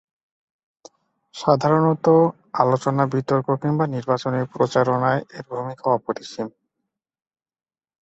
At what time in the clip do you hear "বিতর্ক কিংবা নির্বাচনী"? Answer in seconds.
3.13-4.39